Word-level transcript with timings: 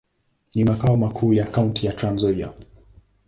Ni 0.55 0.63
makao 0.63 0.97
makuu 0.97 1.33
ya 1.33 1.45
kaunti 1.45 1.85
ya 1.85 1.93
Trans-Nzoia. 1.93 2.53